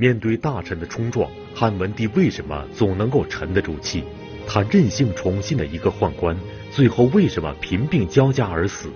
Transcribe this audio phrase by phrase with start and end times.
[0.00, 4.02] 面对大臣的冲撞，汉文帝为什么总能够沉得住气？
[4.46, 6.34] 他任性宠信的一个宦官，
[6.70, 8.88] 最后为什么贫病交加而死？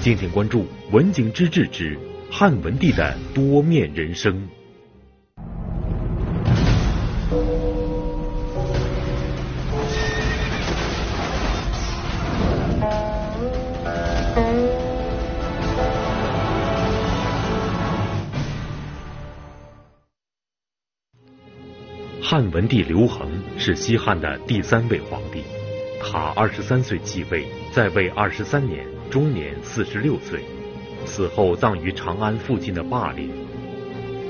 [0.00, 1.96] 敬请关注《文景之治之
[2.28, 4.48] 汉文帝的多面人生》。
[22.38, 23.28] 汉文帝刘恒
[23.58, 25.42] 是西汉的第三位皇帝，
[26.00, 30.44] 他二十三岁继位，在位二十三年，终年四十六岁，
[31.04, 33.28] 死后葬于长安附近的霸陵。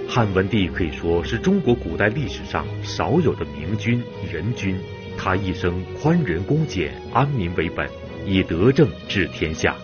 [0.08, 4.78] 汉文帝可以说是中国古代历史上少有的明君仁君，
[5.18, 7.86] 他一生宽仁恭俭，安民为本，
[8.24, 9.76] 以德政治天下，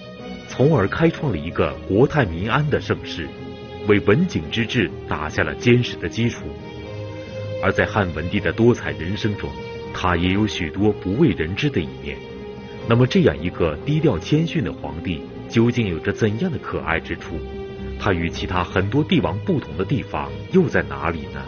[0.49, 3.29] 从而开创了一个国泰民安的盛世，
[3.87, 6.47] 为文景之治打下了坚实的基础。
[7.65, 9.49] 而在汉文帝的多彩人生中，
[9.95, 12.15] 他也有许多不为人知的一面。
[12.87, 17.41] 那么，这样一个低调谦逊的皇帝，究竟有着怎样的可爱之处？
[17.99, 21.41] 他与其他很多帝王不同的地方又在哪里呢？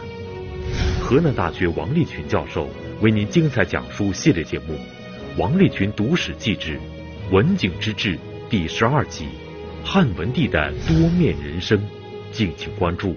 [0.99, 2.67] 河南大学王立群教授
[2.99, 4.73] 为您精彩讲述系列节目
[5.37, 6.79] 《王立群读史记之
[7.31, 8.15] 文景之治》
[8.49, 9.25] 第十二集
[9.85, 11.77] 《汉文帝的多面人生》，
[12.31, 13.15] 敬请关注。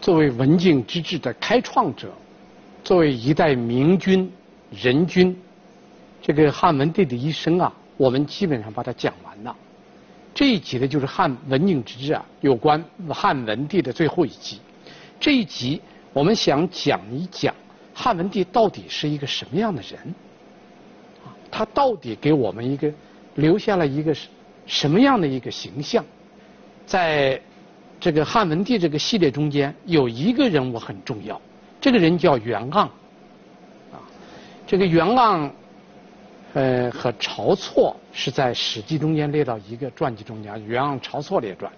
[0.00, 2.08] 作为文景之治的开创者，
[2.84, 4.30] 作为一代明君
[4.70, 5.36] 仁君，
[6.22, 9.54] 这个汉文帝的一生啊，我们基本上把它讲完了。
[10.32, 14.60] 这一集呢，就是汉文景之治啊，有关汉文帝的最后一集。
[15.18, 15.80] 这一集
[16.12, 17.52] 我们想讲一讲
[17.92, 20.14] 汉文帝到底是一个什么样的人，
[21.50, 22.90] 他到底给我们一个
[23.34, 24.14] 留下了一个
[24.64, 26.04] 什么样的一个形象，
[26.86, 27.40] 在。
[28.00, 31.40] 这个汉文帝这个系列中间有一个人物很重要，
[31.80, 32.82] 这个人叫袁盎，
[33.90, 33.98] 啊，
[34.66, 35.50] 这个袁盎，
[36.54, 41.70] 呃，和晁错是在《史记》中间列到一个传记中间，《袁盎晁错列传》。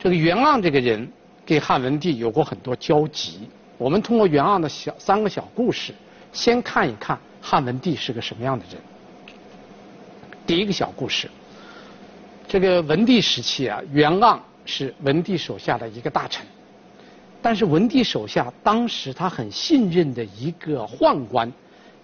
[0.00, 1.08] 这个袁盎这个人
[1.46, 5.94] 跟汉文帝有过很多交集，我们通过袁盎的小三个小故事，
[6.32, 8.80] 先看一看汉文帝是个什么样的人。
[10.44, 11.30] 第一个小故事，
[12.48, 14.40] 这个文帝时期啊，袁盎。
[14.70, 16.46] 是文帝手下的一个大臣，
[17.42, 21.52] 但是文帝手下当时他很信任的一个宦官，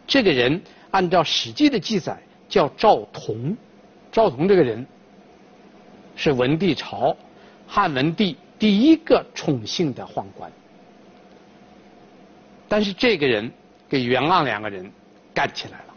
[0.04, 0.60] 这个人
[0.91, 2.19] 按照《史记》的记载
[2.49, 3.56] 叫赵同，
[4.10, 4.84] 赵同这个人
[6.16, 7.16] 是文帝朝
[7.69, 10.50] 汉文帝第一个宠幸的宦官，
[12.69, 13.48] 但是这个人
[13.88, 14.91] 跟袁盎两个人
[15.33, 15.94] 干起来了，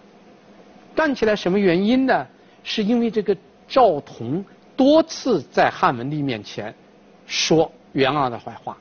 [0.94, 2.28] 干起来什么原因呢？
[2.64, 3.36] 是因为这个
[3.68, 4.46] 赵同。
[4.80, 6.74] 多次在汉文帝面前
[7.28, 8.78] 说袁盎的坏话，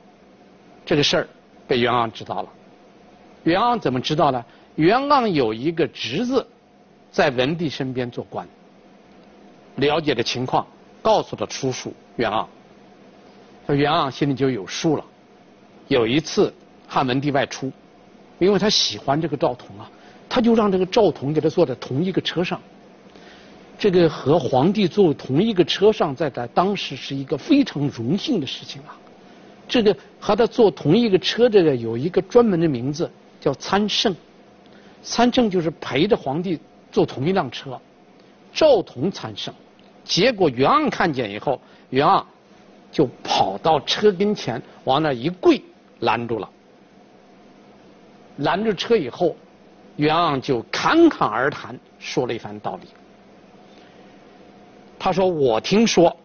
[0.85, 1.27] 这个事儿
[1.67, 2.47] 被袁盎知道了。
[3.43, 4.45] 袁盎怎么知道呢？
[4.75, 6.47] 袁盎有一个侄子
[7.11, 8.47] 在文帝身边做官，
[9.75, 10.65] 了解的情况
[11.01, 12.45] 告诉了叔叔袁盎，
[13.67, 15.03] 说袁盎心里就有数了。
[15.89, 16.53] 有一次
[16.87, 17.69] 汉文帝外出，
[18.37, 19.91] 因为他喜欢这个赵同啊，
[20.29, 22.57] 他就让这个赵同给他坐在同一个车上。
[23.79, 28.95] 这个和皇帝坐同一个车上，在他当时是一个非常荣幸的事情啊。
[29.69, 34.13] 这个和他坐同一个车，这个有一个专门的名字，叫参乘。
[35.01, 36.59] 参乘就是陪着皇帝
[36.91, 37.79] 坐同一辆车。
[38.51, 39.53] 赵同参乘，
[40.03, 42.21] 结果袁盎看见以后，袁盎
[42.91, 45.61] 就跑到车跟前，往那一跪，
[45.99, 46.49] 拦住了。
[48.37, 49.35] 拦住车以后，
[49.95, 52.87] 袁盎就侃侃而谈，说了一番道理。
[54.99, 56.15] 他说：“我听说，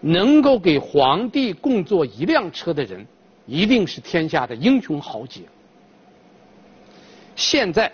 [0.00, 3.06] 能够给皇帝共坐一辆车的人，
[3.46, 5.42] 一定是天下的英雄豪杰。
[7.36, 7.92] 现在，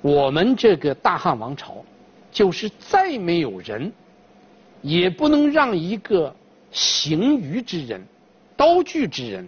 [0.00, 1.84] 我们这个大汉王朝，
[2.32, 3.92] 就是再没有人，
[4.80, 6.34] 也不能让一个
[6.72, 8.02] 行于之人、
[8.56, 9.46] 刀具之人，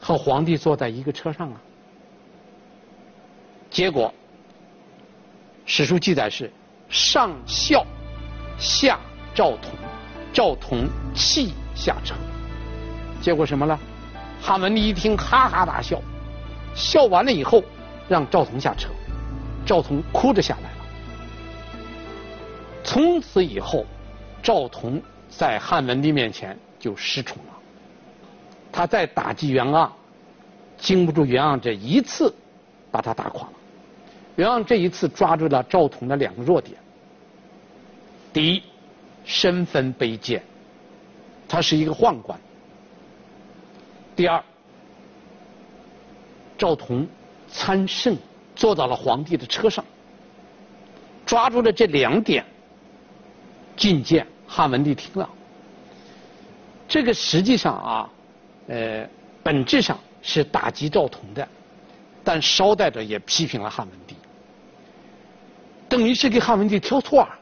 [0.00, 1.60] 和皇帝坐在一个车上啊。
[3.68, 4.12] 结果，
[5.66, 6.50] 史书记载是
[6.88, 7.84] 上校。”
[8.58, 8.98] 下
[9.34, 9.70] 赵同，
[10.32, 12.14] 赵同泣下车，
[13.20, 13.78] 结果什么呢？
[14.40, 16.00] 汉文帝一听，哈哈大笑，
[16.74, 17.62] 笑完了以后，
[18.08, 18.88] 让赵同下车，
[19.64, 20.76] 赵同哭着下来了。
[22.84, 23.84] 从此以后，
[24.42, 27.52] 赵同在汉文帝面前就失宠了。
[28.70, 29.90] 他再打击袁盎，
[30.78, 32.32] 经不住袁盎这一次，
[32.90, 33.52] 把他打垮了。
[34.36, 36.78] 袁盎这一次抓住了赵同的两个弱点。
[38.36, 38.62] 第一，
[39.24, 40.42] 身份卑贱，
[41.48, 42.38] 他是一个宦官。
[44.14, 44.44] 第二，
[46.58, 47.08] 赵同
[47.48, 48.14] 参圣
[48.54, 49.82] 坐到了皇帝的车上，
[51.24, 52.44] 抓住了这两点，
[53.74, 55.26] 进谏汉文帝听了。
[56.86, 58.10] 这个实际上啊，
[58.68, 59.08] 呃，
[59.42, 61.48] 本质上是打击赵同的，
[62.22, 64.14] 但捎带着也批评了汉文帝，
[65.88, 67.35] 等于是给汉文帝挑错儿。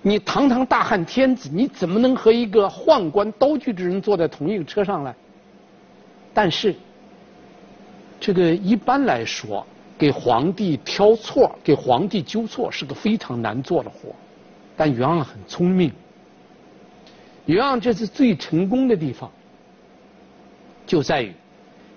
[0.00, 5.14] 你堂堂大汉天子，你怎么能和一个宦官刀具之人坐在同一个车上呢？
[6.32, 6.74] 但是，
[8.20, 9.66] 这个一般来说，
[9.98, 14.14] 给皇帝挑错、给皇帝纠错是个非常难做的活。
[14.76, 15.92] 但袁盎很聪明，
[17.46, 19.28] 袁盎这次最成功的地方，
[20.86, 21.34] 就在于，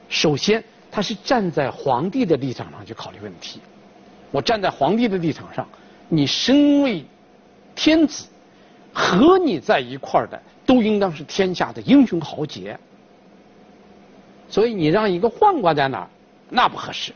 [0.09, 3.61] 首先他是站在皇帝的立场上去考虑问题。
[4.31, 5.67] 我站在皇帝的立场上，
[6.09, 7.05] 你身为。
[7.75, 8.27] 天子
[8.93, 12.77] 和你在一块儿的都应当是天下的英雄豪杰，
[14.49, 16.09] 所以你让一个宦官在那儿，
[16.49, 17.13] 那不合适。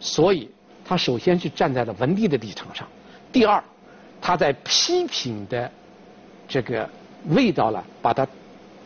[0.00, 0.48] 所以
[0.84, 2.86] 他首先是站在了文帝的立场上，
[3.32, 3.62] 第二，
[4.20, 5.70] 他在批评的
[6.46, 6.88] 这个
[7.30, 8.26] 味道了，把它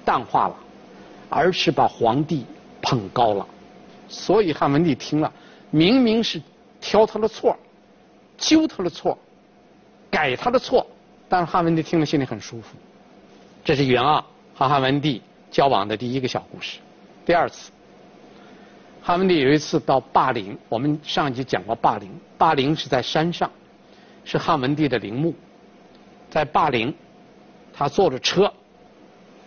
[0.05, 0.57] 淡化了，
[1.29, 2.47] 而是把皇帝
[2.81, 3.47] 捧高了。
[4.09, 5.33] 所以汉文帝听了，
[5.71, 6.41] 明明是
[6.81, 7.57] 挑他的错，
[8.37, 9.19] 揪他的错。
[10.13, 10.87] 改他的错，
[11.27, 12.77] 但是汉文帝听了心里很舒服。
[13.65, 14.23] 这是袁盎
[14.55, 16.79] 和汉文帝交往的第一个小故事。
[17.25, 17.73] 第二次，
[19.01, 23.51] 汉文帝有一次到霸陵，我们上一集讲过霸陵，霸陵是在山上，
[24.23, 25.35] 是汉文帝的陵墓。
[26.29, 26.95] 在霸陵，
[27.73, 28.53] 他坐着车，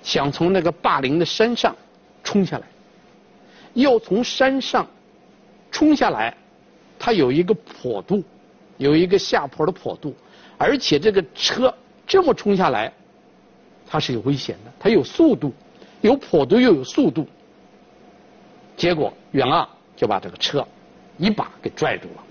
[0.01, 1.75] 想从那个霸陵的山上
[2.23, 2.65] 冲下来，
[3.75, 4.88] 要从山上
[5.69, 6.35] 冲下来，
[6.97, 8.23] 他有一个坡度，
[8.77, 10.15] 有一个下坡的坡度。
[10.57, 11.73] 而且这个车
[12.07, 12.91] 这么冲下来，
[13.87, 15.53] 它是有危险的，它有速度，
[16.01, 17.27] 有坡度又有速度。
[18.77, 20.65] 结果袁盎就把这个车
[21.17, 22.23] 一把给拽住了。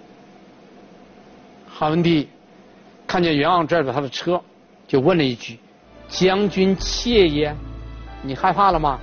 [1.69, 2.29] 汉文帝
[3.07, 4.41] 看见袁盎拽着他的车，
[4.87, 5.59] 就问了一句
[6.09, 7.55] ：“将军怯也？
[8.23, 8.99] 你害怕了吗？”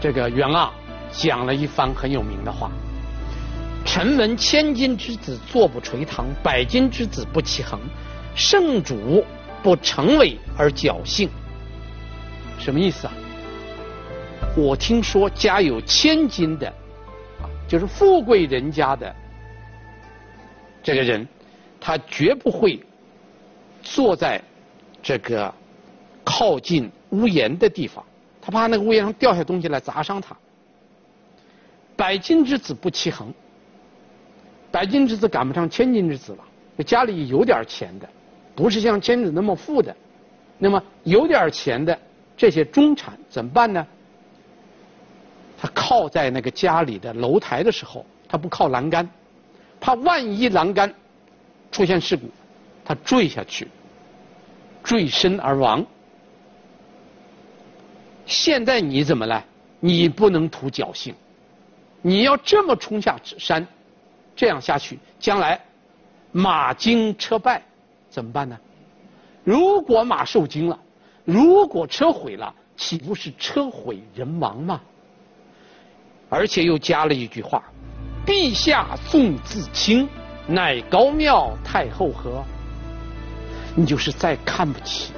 [0.00, 0.68] 这个袁盎
[1.10, 2.70] 讲了一番很有名的话。
[3.94, 7.78] 臣闻千金之子坐不垂堂，百金之子不骑鴴。
[8.34, 9.22] 圣主
[9.62, 11.28] 不成为而侥幸，
[12.58, 13.12] 什么意思啊？
[14.56, 16.66] 我听说家有千金的，
[17.42, 19.14] 啊，就是富贵人家的
[20.82, 21.28] 这个人，
[21.78, 22.82] 他绝不会
[23.82, 24.42] 坐在
[25.02, 25.52] 这个
[26.24, 28.02] 靠近屋檐的地方，
[28.40, 30.34] 他怕那个屋檐上掉下东西来砸伤他。
[31.94, 33.30] 百金之子不骑鴴。
[34.72, 38.08] 百金之子赶不上千金之子了，家里有点钱的，
[38.56, 39.94] 不是像千子那么富的，
[40.58, 41.96] 那么有点钱的
[42.36, 43.86] 这些中产怎么办呢？
[45.60, 49.08] 他靠在那个家里的楼台的时候，他不靠栏杆，
[49.78, 50.92] 怕万一栏杆
[51.70, 52.28] 出现事故，
[52.84, 53.68] 他坠下去，
[54.82, 55.84] 坠身而亡。
[58.24, 59.44] 现在你怎么来？
[59.78, 61.14] 你不能图侥幸，
[62.00, 63.66] 你要这么冲下山。
[64.34, 65.60] 这样下去，将来
[66.32, 67.62] 马惊车败
[68.08, 68.58] 怎么办呢？
[69.44, 70.78] 如果马受惊了，
[71.24, 74.80] 如果车毁了，岂不是车毁人亡吗？
[76.28, 77.62] 而且又加了一句话
[78.24, 80.08] ：“陛下纵自轻，
[80.46, 82.42] 乃高庙太后何？”
[83.76, 85.12] 你就是再看不起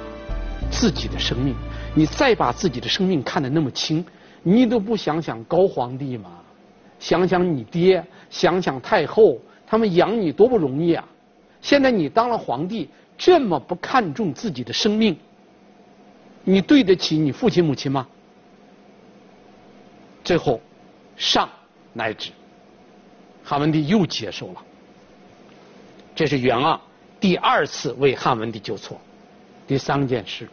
[0.69, 1.55] 自己的生命，
[1.93, 4.05] 你再把自己的生命看得那么轻，
[4.43, 6.31] 你都不想想高皇帝吗？
[7.05, 11.07] 想想你爹，想想太后，他们养你多不容易啊！
[11.61, 15.15] 现在你当了皇帝，这么不看重自己的生命，
[16.43, 18.07] 你对得起你父亲母亲吗？
[20.23, 20.59] 最后，
[21.15, 21.47] 上
[21.93, 22.31] 乃止，
[23.43, 24.63] 汉文帝又接受了。
[26.15, 26.79] 这是元盎
[27.19, 28.99] 第二次为汉文帝纠错。
[29.67, 30.49] 第三件事，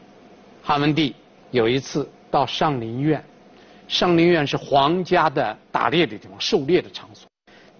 [0.62, 1.16] 汉文帝
[1.50, 3.24] 有一次到上林苑。
[3.88, 7.28] 上林苑是皇家的打猎的地方，狩猎的场所。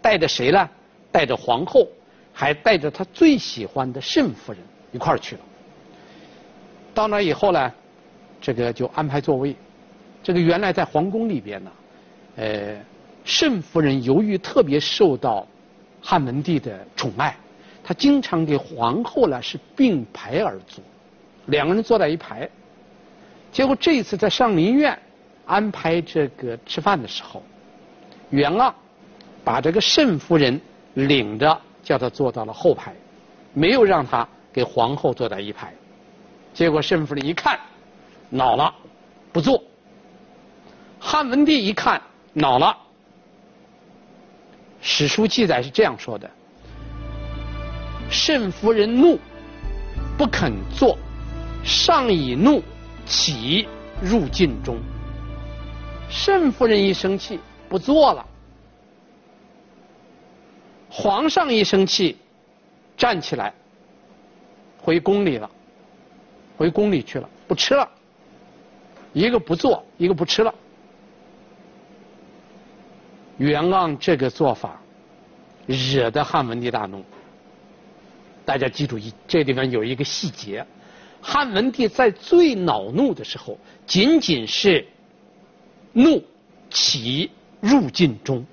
[0.02, 0.68] 带着谁呢？
[1.10, 1.86] 带着皇后，
[2.32, 5.40] 还带着他最喜欢的慎夫人一块儿去了。
[6.92, 7.72] 到那以后呢，
[8.40, 9.54] 这个就安排座位。
[10.22, 11.70] 这个原来在皇宫里边呢，
[12.36, 12.76] 呃，
[13.24, 15.46] 慎夫人由于特别受到
[16.00, 17.36] 汉文帝的宠爱，
[17.82, 20.82] 她经常给皇后呢是并排而坐，
[21.46, 22.48] 两个人坐在一排。
[23.50, 24.98] 结果这一次在上林苑。
[25.52, 27.42] 安排这个吃饭的时候，
[28.30, 28.72] 袁盎
[29.44, 30.58] 把这个慎夫人
[30.94, 32.94] 领着，叫她坐到了后排，
[33.52, 35.70] 没有让她给皇后坐在一排。
[36.54, 37.60] 结果慎夫人一看，
[38.30, 38.74] 恼了，
[39.30, 39.62] 不坐。
[40.98, 42.00] 汉文帝一看
[42.32, 42.74] 恼了，
[44.80, 46.30] 史书记载是这样说的：
[48.08, 49.18] 慎夫人怒，
[50.16, 50.96] 不肯坐，
[51.62, 52.62] 上以怒
[53.04, 53.68] 起
[54.00, 54.78] 入禁中。
[56.12, 57.40] 慎夫人一生气
[57.70, 58.24] 不做了，
[60.90, 62.18] 皇上一生气
[62.98, 63.52] 站起来
[64.76, 65.50] 回宫里了，
[66.58, 67.88] 回宫里去了，不吃了。
[69.14, 70.54] 一个不做，一个不吃了。
[73.38, 74.78] 袁盎这个做法
[75.66, 77.02] 惹得汉文帝大怒。
[78.44, 80.64] 大家记住一，这地方有一个细节：
[81.22, 84.86] 汉文帝在最恼怒的时候，仅仅是。
[85.92, 86.22] 怒
[86.70, 87.30] 起
[87.60, 88.44] 入禁中，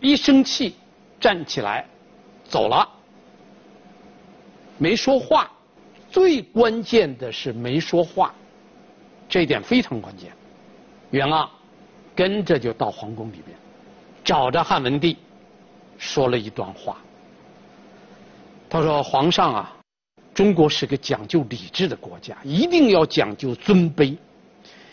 [0.00, 0.76] 一生气
[1.20, 1.84] 站起来
[2.44, 2.88] 走了，
[4.78, 5.50] 没说话。
[6.08, 8.34] 最关键的是没说话，
[9.28, 10.32] 这一点非常关键。
[11.10, 11.48] 袁盎
[12.14, 13.56] 跟着就到皇宫里边，
[14.24, 15.16] 找着汉文帝，
[15.98, 16.96] 说了一段话。
[18.70, 19.76] 他说：“皇上啊，
[20.32, 24.16] 中国是个讲究礼制的国家，一定要讲究尊卑。”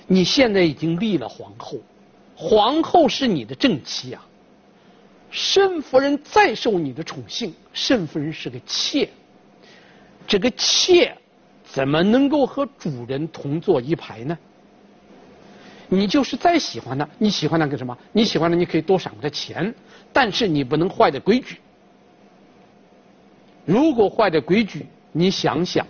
[0.08, 1.78] 你现在已经立了皇后，
[2.36, 4.26] 皇后是你的正妻啊。
[5.32, 9.10] 慎夫人再受你的宠幸，慎夫人是个妾，
[10.28, 11.18] 这个妾
[11.64, 14.38] 怎么能够和主人同坐一排呢？
[15.88, 17.98] 你就是再喜欢她，你喜欢她干什么？
[18.12, 19.74] 你喜欢她，你可以多赏她钱，
[20.12, 21.58] 但是你不能坏的规矩。
[23.66, 25.88] 如果坏的规矩，你想想，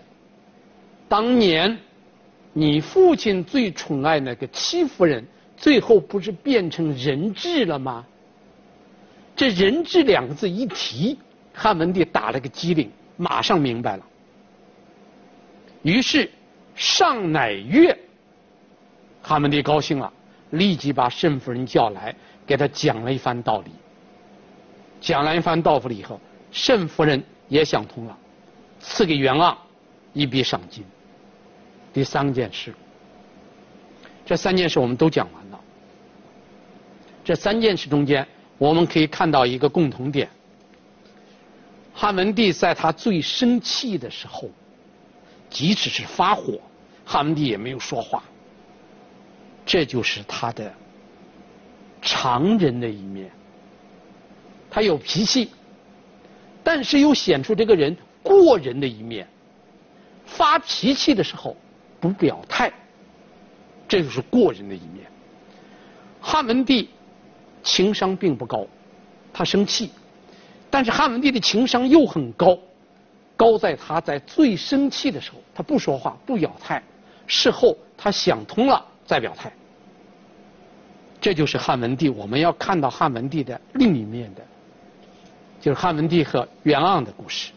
[1.09, 1.77] 当年。
[2.53, 5.25] 你父亲最宠爱那个戚夫人，
[5.57, 8.05] 最后不是变成人质了吗？
[9.35, 11.17] 这人质两个字一提，
[11.51, 14.05] 汉文帝打了个激灵，马上明白了。
[15.81, 16.29] 于是
[16.75, 17.97] 上乃悦，
[19.23, 20.13] 汉文帝高兴了，
[20.51, 23.71] 立即把慎夫人叫来，给他讲了一番道理。
[25.01, 28.15] 讲了一番道理以后，慎夫人也想通了，
[28.79, 29.55] 赐给袁盎
[30.13, 30.85] 一笔赏金。
[31.93, 32.73] 第三件事，
[34.25, 35.59] 这三件事我们都讲完了。
[37.23, 40.27] 这三件事中间，我们可以看到一个共同点：
[41.93, 44.49] 汉文帝在他最生气的时候，
[45.51, 46.59] 即使是发火，
[47.05, 48.23] 汉文帝也没有说话。
[49.63, 50.73] 这就是他的
[52.01, 53.29] 常人的一面。
[54.71, 55.51] 他有脾气，
[56.63, 59.27] 但是又显出这个人过人的一面。
[60.25, 61.55] 发脾气的时候。
[62.03, 62.69] 不表态，
[63.87, 65.05] 这就是过人的一面。
[66.19, 66.89] 汉文帝
[67.63, 68.67] 情商并不高，
[69.31, 69.89] 他生气，
[70.69, 72.57] 但是汉文帝的情商又很高，
[73.37, 76.83] 高在他在最生气的时候，他不说话不表态，
[77.25, 79.49] 事后他想通了再表态。
[81.21, 84.41] 这就是汉文帝，我们要看到汉文帝的另一面的，
[85.61, 87.53] 就是汉文帝和袁盎的故事。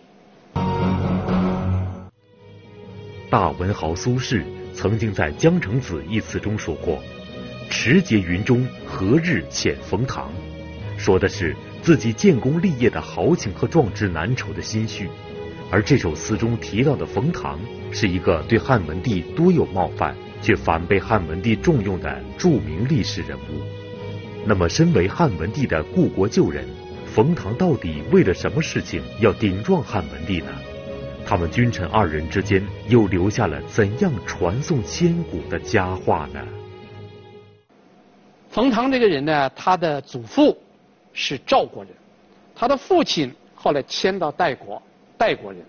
[3.28, 7.02] 大文豪苏轼曾经在《江城子》一词中说过
[7.68, 10.30] ：“持节云中，何日遣冯唐？”
[10.96, 15.08] 说的是自己建功立业的豪情和壮志难酬的心绪。
[15.72, 17.58] 而这首词中提到的冯唐，
[17.90, 23.60] 是一个对汉文帝多有冒犯，却反被汉文帝重用的著名历史人物。
[24.46, 26.64] 那么，身为汉文帝的故国旧人，
[27.12, 30.52] 冯唐到底为了什么事情要顶撞汉文帝呢？
[31.28, 36.40] 他们君臣二人之间又留下了怎样传颂千古的佳话呢？
[38.48, 40.56] 冯唐这个人呢，他的祖父
[41.12, 41.92] 是赵国人，
[42.54, 44.80] 他的父亲后来迁到代国，
[45.18, 45.60] 代国人。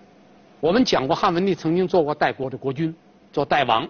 [0.59, 2.95] 我们讲过，汉文帝曾经做过代国的国君，
[3.33, 3.89] 做代王。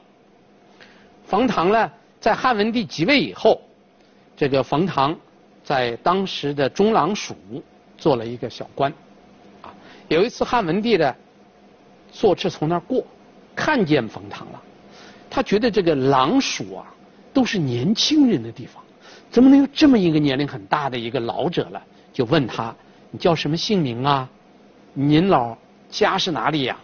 [1.25, 3.59] 冯唐呢，在汉文帝即位以后，
[4.37, 5.13] 这个冯唐
[5.65, 7.35] 在当时的中郎署
[7.97, 8.89] 做了一个小官。
[9.61, 9.75] 啊，
[10.07, 11.13] 有一次汉文帝的。
[12.11, 13.03] 坐车从那儿过，
[13.55, 14.61] 看见冯唐了。
[15.29, 16.85] 他觉得这个郎署啊，
[17.33, 18.83] 都是年轻人的地方，
[19.29, 21.81] 怎么能有这么一个年龄很大的一个老者了？
[22.13, 22.73] 就问他
[23.11, 24.27] ：“你叫什么姓名啊？
[24.93, 25.55] 您老
[25.89, 26.77] 家是哪里呀？”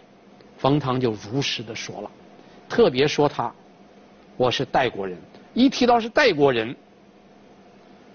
[0.56, 2.10] 冯唐就如实的说了，
[2.68, 3.52] 特别说他
[4.36, 5.18] ：“我是代国人。”
[5.54, 6.74] 一提到是代国人，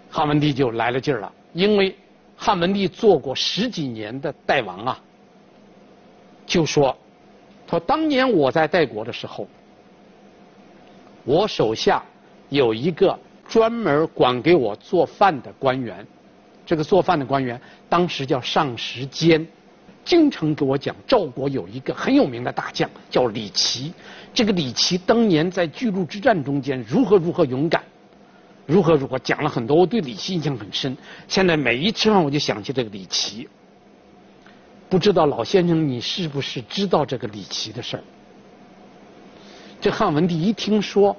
[0.09, 1.95] 汉文帝就来了劲儿了，因为
[2.35, 5.01] 汉文帝做过十几年的代王啊，
[6.49, 6.93] 就说。
[7.69, 9.47] 说当年我在代国的时候，
[11.23, 12.03] 我手下
[12.49, 16.03] 有一个专门管给我做饭的官员，
[16.65, 19.47] 这个做饭的官员当时叫上食监，
[20.03, 23.93] 经常给我讲赵国有一个很有名的大将叫李琦，
[24.33, 27.83] 这个李琦当年在巨鹿之战中间如何如何勇敢，
[28.65, 30.97] 如何如何讲了很多，我对李琦印象很深。
[31.27, 33.47] 现在每一吃饭我就想起这个李琦。
[34.89, 38.03] 不知道老先生你是不是知道这个李琦的事儿？
[39.79, 41.15] 这汉文帝一听说，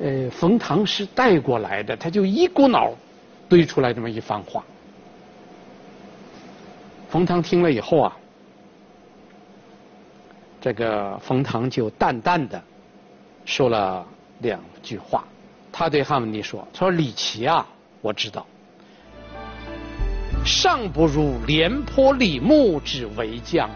[0.00, 2.90] 呃，冯唐是带过来的，他就一股脑
[3.48, 4.64] 堆出来这么一番话。
[7.08, 8.16] 冯唐听了以后啊，
[10.60, 12.60] 这个冯唐就淡淡的
[13.44, 14.04] 说了
[14.40, 15.24] 两句话，
[15.70, 17.66] 他对汉文帝说：“他说李琦啊，
[18.00, 18.44] 我知道。”
[20.44, 23.68] 尚不如廉颇、李牧之为将，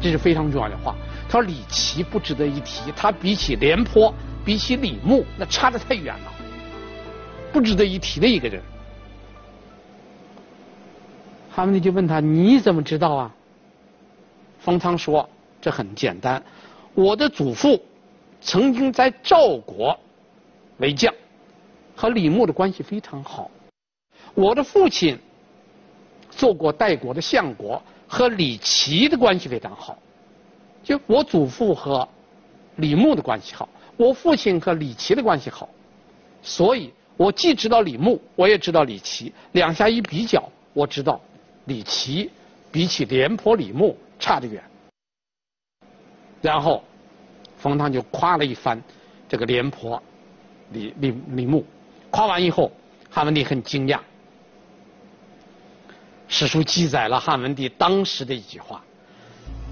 [0.00, 0.94] 这是非常重要的话。
[1.28, 4.12] 他说李琦不值得一提，他比起廉颇、
[4.44, 6.32] 比起李牧，那差得太远了，
[7.52, 8.60] 不值得一提的一个人。
[11.50, 13.34] 汉文帝就问他：“你怎么知道啊？”
[14.60, 15.28] 冯唐说
[15.62, 16.42] ：“这很简单，
[16.94, 17.80] 我的祖父
[18.40, 19.98] 曾经在赵国
[20.78, 21.14] 为将，
[21.94, 23.50] 和李牧的关系非常好。
[24.34, 25.16] 我的父亲。”
[26.36, 29.98] 做过代国的相国，和李琦的关系非常好。
[30.82, 32.06] 就我祖父和
[32.76, 35.68] 李牧的关系好，我父亲和李琦的关系好，
[36.42, 39.32] 所以我既知道李牧，我也知道李琦。
[39.52, 41.20] 两下一比较，我知道
[41.66, 42.30] 李琦
[42.70, 44.62] 比起廉颇、李牧差得远。
[46.42, 46.82] 然后
[47.56, 48.82] 冯唐就夸了一番
[49.28, 50.02] 这个廉颇、
[50.72, 51.64] 李李李牧，
[52.10, 52.70] 夸完以后，
[53.08, 53.98] 汉文帝很惊讶。
[56.28, 58.82] 史书记载了汉文帝当时的一句话：“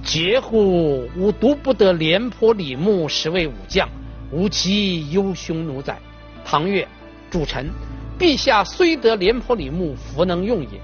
[0.04, 1.08] 嗟乎！
[1.16, 3.88] 吾独不得廉颇、李牧实为武将，
[4.30, 5.98] 吾其忧匈奴哉？”
[6.44, 6.86] 唐月
[7.30, 7.70] ：“主臣，
[8.18, 10.80] 陛下虽得廉颇、李牧，弗能用也。”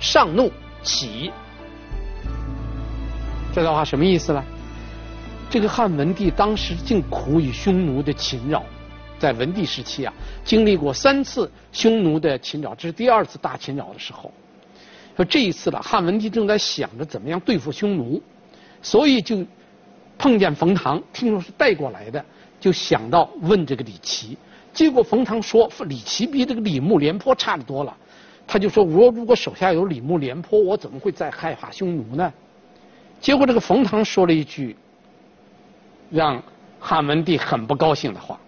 [0.00, 0.50] 上怒
[0.82, 1.30] 起。
[3.54, 4.42] 这段话什么意思呢？
[5.48, 8.64] 这个汉文帝当时正苦于匈奴的侵扰，
[9.18, 10.12] 在文帝时期啊，
[10.44, 14.32] 经历过三次匈奴的侵扰，这是第二次大侵扰的时候。
[15.16, 18.22] 说这一次了，汉文帝正在想着怎么样对付匈奴，
[18.80, 19.44] 所以就
[20.16, 22.24] 碰见冯唐，听说是带过来的，
[22.58, 24.36] 就想到问这个李琦。
[24.72, 27.94] 结果冯唐说李琦比这个李牧、廉颇差得多了，
[28.46, 32.32] 他就说我如果手下有李牧、廉颇，我怎么会再害怕匈奴呢？
[33.20, 34.74] 结果这个冯唐说了一句
[36.10, 36.42] 让
[36.80, 38.40] 汉文帝很不高兴的话：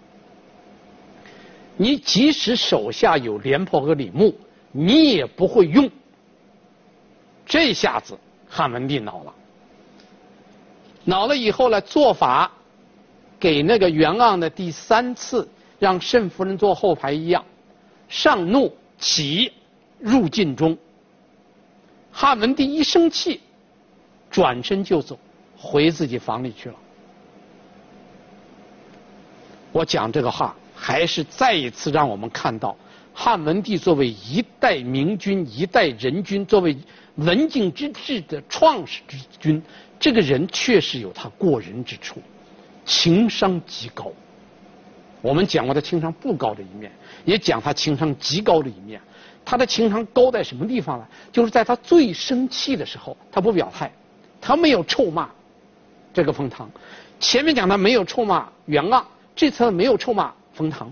[1.77, 4.33] 你即使手下有廉颇和李牧，
[4.71, 5.87] 你也不会用。
[7.45, 8.17] 这下子
[8.49, 9.33] 汉文帝恼了，
[11.03, 12.51] 恼了以后呢，做法
[13.39, 17.45] 给那个袁盎的第三次让慎夫人坐后排一样，
[18.09, 19.53] 上怒起，
[19.99, 20.75] 入禁中。
[22.11, 23.41] 汉文帝一生气，
[24.31, 25.19] 转身就走，
[25.55, 26.75] 回自己房里去了。
[29.71, 32.75] 我讲这个话，还是再一次让我们看到，
[33.13, 36.75] 汉文帝作为一代明君、一代仁君，作为。
[37.15, 39.61] 文景之治的创始之君，
[39.99, 42.21] 这个人确实有他过人之处，
[42.85, 44.11] 情商极高。
[45.21, 46.91] 我们讲过他情商不高的一面，
[47.23, 49.01] 也讲他情商极高的一面。
[49.45, 51.07] 他的情商高在什么地方呢？
[51.31, 53.91] 就是在他最生气的时候，他不表态，
[54.41, 55.29] 他没有臭骂
[56.13, 56.69] 这个冯唐。
[57.19, 59.03] 前面讲他没有臭骂袁盎，
[59.35, 60.91] 这次没有臭骂冯唐。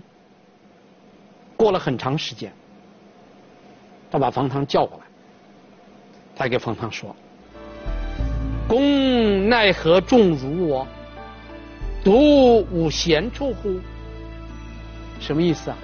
[1.56, 2.52] 过了很长时间，
[4.10, 5.03] 他把冯唐叫过来。
[6.36, 7.14] 他给冯唐说
[8.66, 10.86] ：“公奈何重辱我，
[12.02, 13.78] 独无闲处乎？”
[15.20, 15.76] 什么意思啊？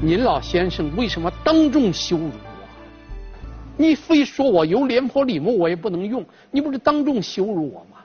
[0.00, 2.30] 您老先生为什么当众羞辱我？
[3.76, 7.98] 你非说我有廉颇、李牧，我也不能用，你不是当众羞辱我吗？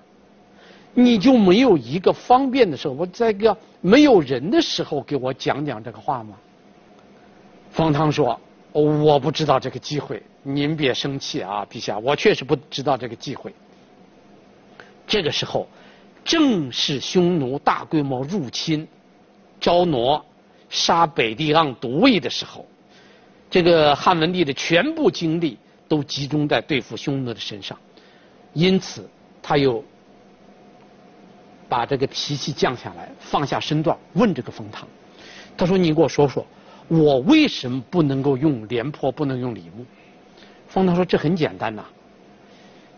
[0.95, 6.35] 你就没有一个方便的时候，我在个没有人的时候给我讲讲这个话吗？
[7.69, 8.39] 冯唐说。
[8.79, 13.53] 我不知道这个机会，您别生气啊，陛下，我确实不知道这个机会。
[15.07, 15.67] 这个时候，
[16.23, 18.87] 正是匈奴大规模入侵
[19.59, 20.23] 昭挪、
[20.69, 22.65] 杀北地盎独魏的时候，
[23.49, 27.77] 这个汉文帝的全部精力都集中在对付匈奴的身上，
[28.53, 29.09] 因此
[29.41, 29.83] 他又
[31.67, 34.87] 把这个脾气降下来，放下身段问这个冯唐，
[35.57, 36.45] 他说：“你给我说说。”
[36.89, 39.85] 我为什么不能够用廉颇，不能用李牧？
[40.67, 41.85] 冯唐说：“这很简单呐。”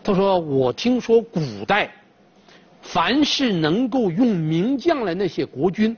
[0.02, 1.92] 他说：“我听说古代，
[2.80, 5.96] 凡是能够用名将的那些国君，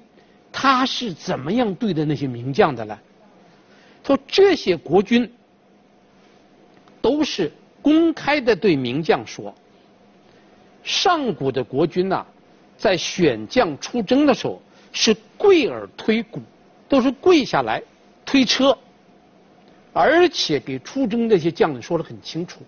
[0.52, 2.98] 他是怎么样对待那些名将的呢？”
[4.04, 5.32] 他说：“这些国君
[7.00, 9.54] 都是公开的对名将说
[10.82, 12.26] ：“上古的国君呐、
[12.76, 14.60] 在选将出征的时候
[14.92, 16.40] 是跪而推鼓，
[16.88, 17.82] 都是跪下来
[18.24, 18.76] 推车，
[19.92, 22.60] 而且给出征那些将领说得很清楚：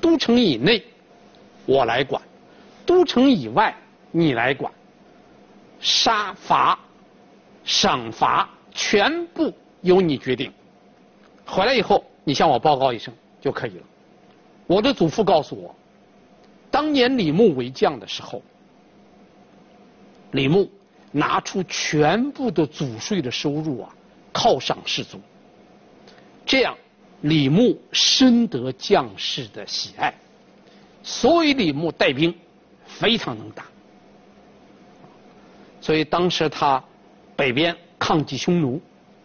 [0.00, 0.82] 都城以内
[1.64, 2.20] 我来管，
[2.84, 3.74] 都城以外
[4.10, 4.72] 你来管，
[5.80, 6.78] 杀伐、
[7.64, 10.52] 赏罚全部由你决定。
[11.44, 13.84] 回来以后，你向我报告一声。”就可以了。
[14.66, 15.72] 我的祖父告诉我，
[16.68, 18.42] 当年李牧为将的时候，
[20.32, 20.68] 李牧
[21.16, 23.94] 拿出全部的祖税的收入啊，
[24.32, 25.18] 犒赏士卒。
[26.44, 26.76] 这样，
[27.22, 30.12] 李牧深得将士的喜爱，
[31.02, 32.34] 所以李牧带兵
[32.84, 33.64] 非常能打。
[35.80, 36.82] 所以当时他
[37.34, 38.80] 北边抗击匈奴，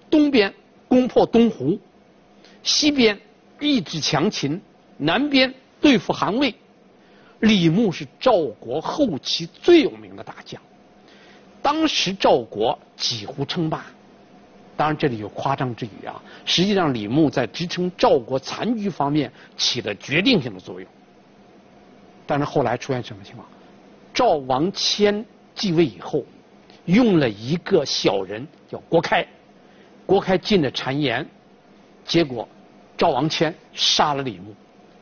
[0.10, 0.54] 东边
[0.88, 1.80] 攻破东胡，
[2.64, 3.20] 西边。
[3.64, 4.60] 抑制强秦，
[4.98, 6.56] 南边对付韩魏，
[7.42, 10.60] 李牧是赵国后期最有名的大将。
[11.62, 13.86] 当时赵国几乎称霸，
[14.76, 16.21] 当然这里有夸张之语啊。
[16.45, 20.89] 实际上，李牧在支撑赵国残局方面起了决定性的作用。
[22.26, 23.47] 但是后来出现什么情况？
[24.13, 26.24] 赵王迁继位以后，
[26.86, 29.26] 用了一个小人叫郭开，
[30.06, 31.26] 郭开进了谗言，
[32.06, 32.47] 结果。
[32.97, 34.54] 赵王迁杀了李牧，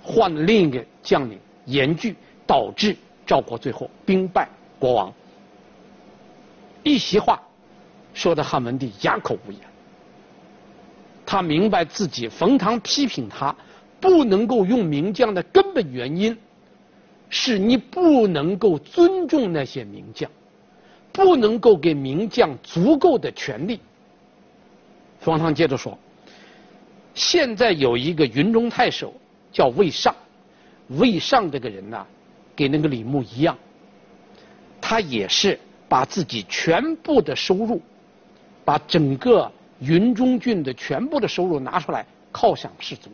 [0.01, 2.15] 换了另一个将领严惧，
[2.47, 2.95] 导致
[3.25, 4.47] 赵国最后兵败
[4.79, 5.13] 国亡。
[6.83, 7.41] 一席话
[8.13, 9.61] 说的汉文帝哑口无言。
[11.25, 13.55] 他明白自己冯唐批评他
[13.99, 16.37] 不能够用名将的根本原因，
[17.29, 20.29] 是你不能够尊重那些名将，
[21.11, 23.79] 不能够给名将足够的权力。
[25.19, 25.97] 冯唐接着说。
[27.15, 29.13] 现在有一个云中太守
[29.51, 30.15] 叫魏尚，
[30.89, 32.05] 魏尚这个人呢，
[32.55, 33.57] 跟那个李牧一样，
[34.79, 35.59] 他也是
[35.89, 37.81] 把自己全部的收入，
[38.63, 43.09] 把整个云中郡的全部的收入拿出来犒赏士卒，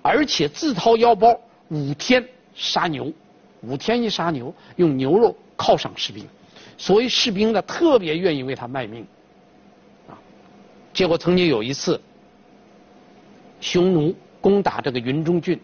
[0.00, 2.24] 而且自掏腰包五天
[2.54, 3.12] 杀牛，
[3.60, 6.24] 五天一杀牛，用牛肉犒赏士兵，
[6.78, 9.04] 所以士兵呢特别愿意为他卖命，
[10.08, 10.16] 啊，
[10.92, 12.00] 结果曾经有一次。
[13.60, 15.58] 匈奴攻打这个云中郡，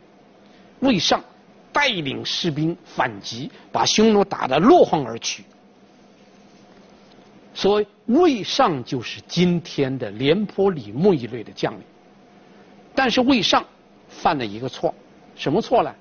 [0.79, 1.23] 魏尚
[1.71, 5.45] 带领士兵反击，把匈奴打得落荒而去。
[7.53, 11.83] 所以魏尚就是今天的廉颇、李牧一类的将领。
[12.95, 13.65] 但是魏尚
[14.09, 14.95] 犯了一个错，
[15.35, 15.95] 什么错呢？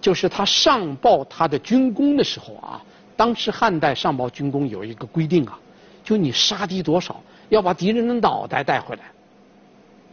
[0.00, 2.82] 就是他上报他的军功的时候啊，
[3.16, 5.58] 当时汉代上报军功有一个规定啊，
[6.02, 9.02] 就你杀敌多少，要把敌人的脑袋带回来。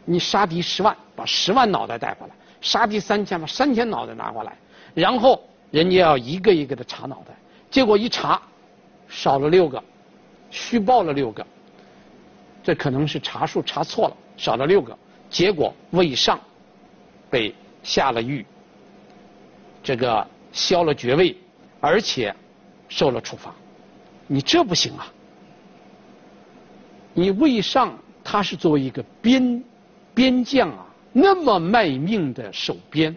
[0.05, 4.57] 你杀敌十万，把十万脑袋带回来；杀敌三千，把三千脑袋拿过来。
[4.93, 7.35] 然后人家要一个一个的查脑袋，
[7.69, 8.41] 结果一查，
[9.09, 9.83] 少了六个，
[10.51, 11.43] 虚报了六个。
[12.61, 14.95] 这可能是查数查错了，少了六个。
[15.29, 16.39] 结果魏尚
[17.29, 18.45] 被下了狱，
[19.81, 21.35] 这个削了爵位，
[21.79, 22.35] 而且
[22.87, 23.55] 受了处罚。
[24.27, 25.11] 你这不行啊！
[27.13, 29.63] 你魏尚他是作为一个边。
[30.13, 33.15] 边将啊，那么卖命的守边，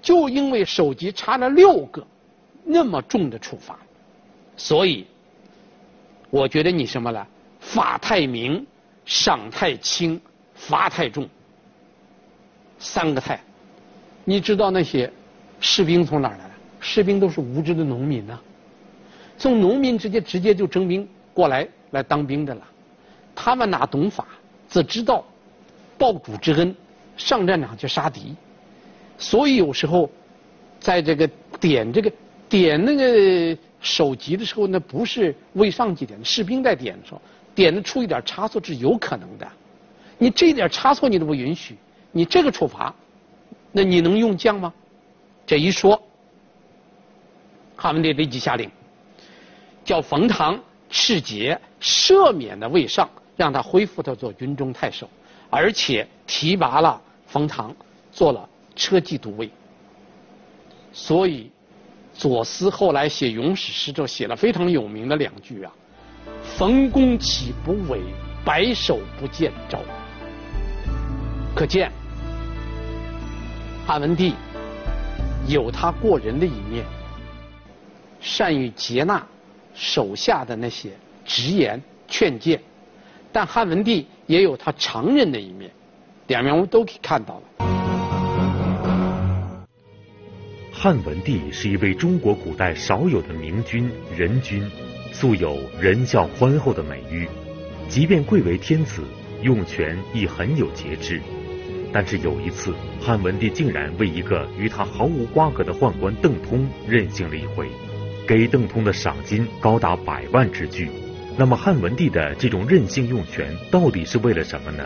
[0.00, 2.02] 就因为首级差了六个，
[2.64, 3.78] 那么重的处罚，
[4.56, 5.06] 所以
[6.32, 7.26] 我觉得你什么呢？
[7.60, 8.66] 法太明，
[9.04, 10.18] 赏太轻，
[10.54, 11.28] 罚太重，
[12.78, 13.38] 三个太。
[14.24, 15.12] 你知道那些
[15.60, 16.50] 士兵从哪儿来？
[16.80, 18.40] 士兵都是无知的农民呐、
[19.36, 22.62] 从农民直接直接就征兵过来来当兵的了，
[23.34, 24.26] 他们哪懂法，
[24.70, 25.22] 只知道。
[25.98, 26.74] 报主之恩，
[27.18, 28.34] 上战场去杀敌，
[29.18, 30.10] 所以有时候，
[30.80, 31.28] 在这个
[31.60, 32.10] 点这个
[32.52, 37.22] 点那个首级的时候，那不是魏上级点，士兵在点的时候，
[37.54, 39.48] 点的出一点差错是有可能的。
[40.18, 41.78] 你这一点差错你都不允许，
[42.10, 42.94] 你这个处罚，
[43.72, 44.70] 那你能用将吗？
[45.46, 46.00] 这一说，
[47.74, 48.70] 汉文帝立即下令，
[49.82, 50.60] 叫冯唐
[50.90, 55.08] 斥节赦免了魏尚，让他恢复他做云中太守。
[55.48, 57.74] 而且提拔了冯唐
[58.10, 59.50] 做了车骑都尉，
[60.92, 61.50] 所以
[62.14, 65.72] 左思后来写咏史诗就写了非常有名的两句啊
[66.56, 68.00] ：“冯公岂不韦，
[68.44, 69.80] 白首不见昭。”
[71.54, 71.90] 可见
[73.86, 74.34] 汉文帝
[75.48, 76.84] 有他过人的一面，
[78.20, 79.26] 善于接纳
[79.74, 80.90] 手下的那些
[81.24, 82.60] 直言劝谏。
[83.32, 85.70] 但汉文帝也有他常人的一面，
[86.26, 87.42] 两面我们都可以看到了。
[90.82, 94.68] 汉文帝是一位中国古代少有的明君仁君，
[95.12, 97.28] 素有仁孝宽厚的美誉。
[97.88, 99.00] 即便贵为天子，
[99.42, 101.20] 用权亦很有节制。
[101.92, 107.68] 但是有一次，汉文帝竟然为一个与他毫无瓜葛的宦官邓通任性了一回，
[108.26, 110.88] 给邓通的赏金高达百万之巨。
[111.38, 114.84] 那么汉文帝的这种任性用权到底是为了什么呢？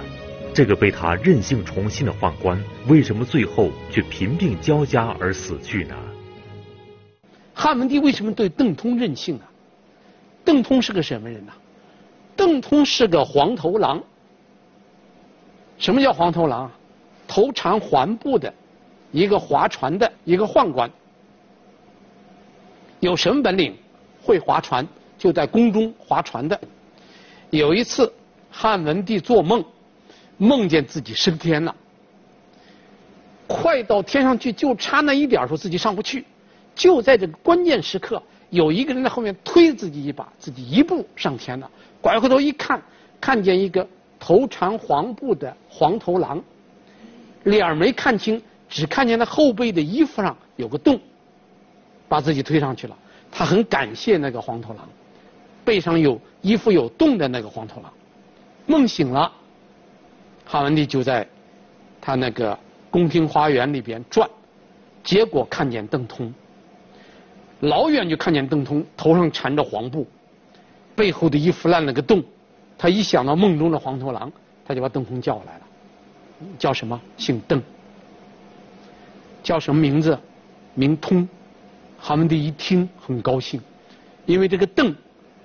[0.57, 5.95] 这个被他任性宠幸的宦官，为什么最后却贫病交加而死去呢？
[7.53, 9.45] 汉文帝为什么对邓通任性呢？
[10.47, 11.53] 邓通是个什么人呢？
[12.35, 14.03] 邓通是个黄头郎。
[15.77, 16.71] 什么叫黄头郎？
[17.29, 18.51] 头缠环布的
[19.12, 20.90] 一个划船的一个宦官，
[23.01, 23.77] 有什么本领？
[24.23, 24.88] 会划船，
[25.19, 26.59] 就在宫中划船的。
[27.51, 28.11] 有一次，
[28.51, 29.62] 汉文帝做梦，
[30.38, 31.75] 梦见自己升天了，
[33.46, 36.25] 快到天上去，就差那一点时候，自己上不去。
[36.75, 41.70] 就在这个关键时刻，有一个人在后面推自己一把，自己一步上天了。
[42.03, 42.83] 拐回头一看，
[43.20, 43.87] 看见一个
[44.18, 46.42] 头缠黄布的黄头狼。
[47.44, 51.01] 脸没看清，只看见他后背的衣服上有个洞，
[52.09, 52.99] 把自己推上去了。
[53.31, 54.87] 他很感谢那个黄头狼，
[55.64, 57.92] 背上有衣服有洞的那个黄头狼。
[58.66, 59.33] 梦醒了，
[60.48, 61.26] 汉文帝就在
[62.00, 62.56] 他那个
[62.88, 64.30] 宫廷花园里边转，
[65.02, 66.32] 结果看见邓通，
[67.61, 70.06] 老远就看见邓通头上缠着黄布，
[70.94, 72.22] 背后的衣服烂了个洞。
[72.78, 74.30] 他一想到梦中的黄头狼，
[74.64, 75.66] 他就把邓通叫来了。
[76.59, 77.00] 叫什么？
[77.16, 77.61] 姓邓。
[79.42, 80.16] 叫什么名字？
[80.74, 81.28] 名通。
[81.98, 83.61] 汉文帝一听很高兴，
[84.26, 84.94] 因为这个邓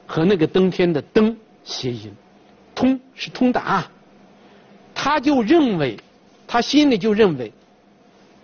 [0.06, 2.14] 和那个登天的登谐音，
[2.76, 3.90] 通是通达。
[5.04, 5.98] 他就认为，
[6.46, 7.52] 他心里就认为，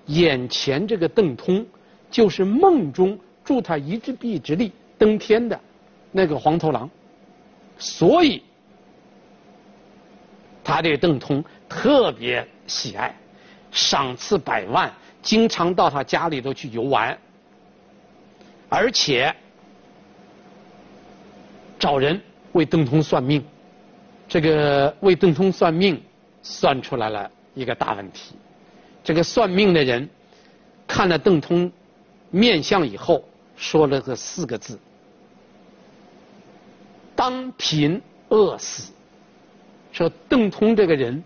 [0.07, 1.63] 眼前这个邓通
[2.09, 3.15] 就是梦中
[3.45, 5.59] 助他一臂臂之力登天的
[6.11, 6.89] 那个黄头狼，
[7.77, 8.41] 所以
[10.63, 11.45] 他对邓通。
[11.69, 13.15] 特别喜爱，
[13.71, 14.91] 赏赐百万，
[15.21, 17.15] 经常到他家里头去游玩，
[18.67, 19.31] 而且
[21.77, 22.19] 找人
[22.53, 23.45] 为邓通算命。
[24.27, 26.01] 这个为邓通算命，
[26.49, 28.35] 算出来了一个大问题。
[29.03, 30.07] 这个算命的人
[30.87, 31.71] 看了邓通
[32.29, 33.23] 面相以后，
[33.57, 34.79] 说了个四个字：
[37.15, 38.93] 当贫饿死。
[39.91, 41.23] 说邓通这个人。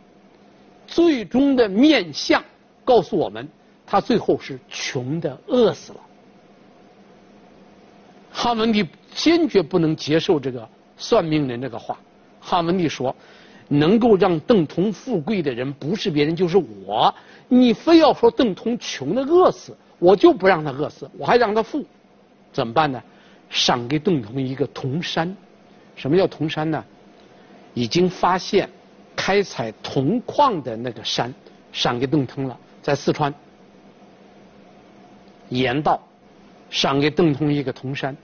[0.88, 2.44] 最终的面相
[2.84, 3.48] 告诉我们，
[3.86, 6.00] 他最后是穷的饿死了。
[8.30, 11.98] 汉文帝坚决不能接受这个算命人这个话。
[12.42, 13.16] 汉文帝说
[13.72, 17.14] ：“能够让邓通富贵的人不是别人就是我。
[17.48, 21.84] 你非要说邓通穷的饿死，我就不让他饿死，我还让他富。
[22.52, 23.02] 怎么办呢？
[23.50, 25.36] 赏给邓通一个铜山。
[25.96, 26.84] 什么叫铜山呢？
[27.74, 28.70] 已经发现。”
[29.14, 31.32] 开采铜矿的那个山，
[31.72, 33.32] 赏给邓通了，在四川。
[35.50, 36.02] 盐道，
[36.72, 38.18] 赏给邓通一个铜山。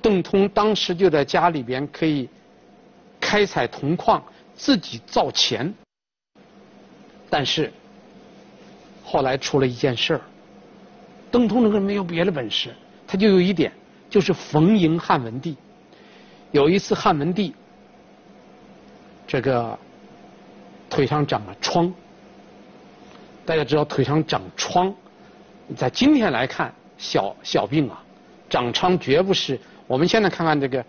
[0.00, 2.26] 邓通当时就在家里边可以
[3.20, 4.24] 开采铜矿，
[4.56, 5.72] 自己造钱。
[7.30, 7.72] 但是
[9.04, 10.20] 后来出了一件事儿，
[11.30, 12.74] 邓通那个人没有别的本事，
[13.06, 13.72] 他就有一点，
[14.08, 15.56] 就是逢迎汉文帝。
[16.52, 17.54] 有一次汉文帝
[19.26, 19.78] 这个。
[20.88, 21.92] 腿上长了疮，
[23.44, 24.94] 大家知道腿上长疮，
[25.76, 28.02] 在今天来看小小病啊，
[28.48, 29.58] 长疮绝不是。
[29.88, 30.82] 我们现在看看这个，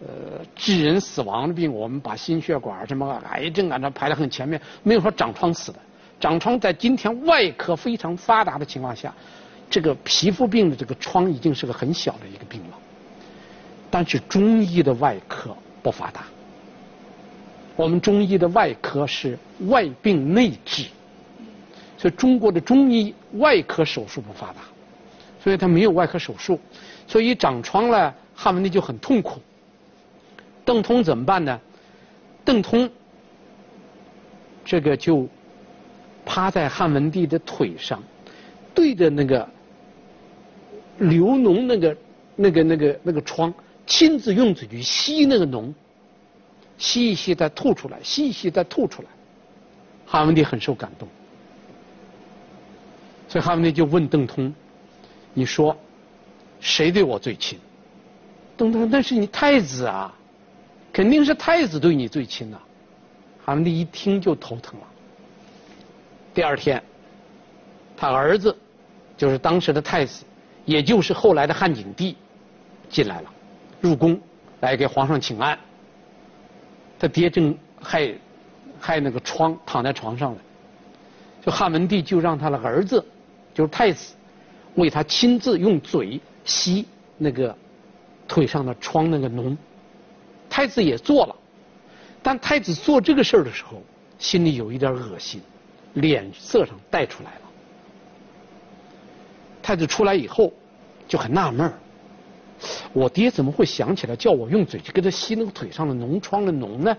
[0.00, 5.78] 呃，致人死亡的病，我们把心血管什么癌症啊，这排得很前面，没有说长疮死的。
[6.20, 9.14] 长疮在今天外科非常发达的情况下，
[9.70, 12.78] 这个皮肤病的这个疮已经是个很小的一个病了。
[13.90, 16.24] 但是中医的外科不发达。
[17.74, 20.84] 我们中医的外科是外病内治，
[21.96, 24.60] 所以中国的中医外科手术不发达，
[25.42, 26.60] 所以他没有外科手术，
[27.06, 29.40] 所以长疮了，汉文帝就很痛苦。
[30.66, 31.58] 邓通怎么办呢？
[32.44, 32.90] 邓通
[34.64, 35.26] 这个就
[36.26, 38.02] 趴在汉文帝的腿上，
[38.74, 39.48] 对着那个
[40.98, 41.96] 流脓那个
[42.34, 43.54] 那个那个那个疮，
[43.86, 45.72] 亲自用嘴去吸那个脓。
[46.78, 49.08] 吸一吸，再吐出来；吸一吸，再吐出来。
[50.04, 51.08] 汉文帝很受感动，
[53.28, 54.52] 所以汉文帝就问邓通
[55.32, 55.74] ：“你说
[56.60, 57.58] 谁对我最亲？”
[58.58, 60.14] 邓通：“那是你太子啊，
[60.96, 62.58] 肯定是太子对你最亲呐。”
[63.44, 64.86] 汉文帝一听就头疼了。
[66.32, 66.82] 第二天，
[67.94, 68.56] 他儿子
[69.14, 70.24] 就是当时的太子，
[70.64, 72.16] 也就是后来的汉景帝，
[72.88, 73.30] 进来了，
[73.78, 74.18] 入宫
[74.60, 75.58] 来给皇上请安。
[76.98, 78.14] 他爹正害
[78.80, 80.38] 害那个疮，躺在床上了，
[81.44, 83.04] 就汉文帝就让他的儿子，
[83.52, 84.14] 就是太子，
[84.76, 86.86] 为他亲自用嘴吸
[87.18, 87.54] 那个
[88.26, 89.54] 腿上的疮那个脓。
[90.56, 91.36] 太子也做了，
[92.22, 93.82] 但太子做这个事儿的时候，
[94.18, 95.38] 心里有一点恶心，
[95.92, 97.40] 脸色上带出来了。
[99.62, 100.50] 太子出来以后
[101.06, 101.74] 就很纳闷儿，
[102.94, 106.96] 我爹怎么会想起来叫我用嘴去给他吸那个腿上的脓疮的脓呢？